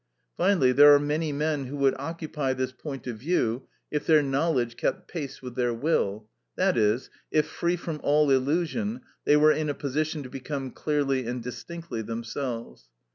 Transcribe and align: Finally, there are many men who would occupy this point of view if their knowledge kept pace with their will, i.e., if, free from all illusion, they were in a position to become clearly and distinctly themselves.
Finally, 0.35 0.71
there 0.71 0.95
are 0.95 0.99
many 0.99 1.31
men 1.31 1.65
who 1.67 1.75
would 1.77 1.93
occupy 1.99 2.53
this 2.53 2.71
point 2.71 3.05
of 3.05 3.17
view 3.19 3.67
if 3.91 4.07
their 4.07 4.23
knowledge 4.23 4.75
kept 4.75 5.07
pace 5.07 5.43
with 5.43 5.53
their 5.53 5.75
will, 5.75 6.27
i.e., 6.57 6.97
if, 7.29 7.45
free 7.45 7.75
from 7.75 7.99
all 8.01 8.31
illusion, 8.31 9.01
they 9.25 9.37
were 9.37 9.51
in 9.51 9.69
a 9.69 9.75
position 9.75 10.23
to 10.23 10.29
become 10.31 10.71
clearly 10.71 11.27
and 11.27 11.43
distinctly 11.43 12.01
themselves. 12.01 12.89